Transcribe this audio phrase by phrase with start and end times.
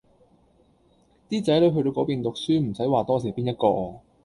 [1.29, 4.01] 啲仔女去到嗰邊讀書唔使話多謝邊一個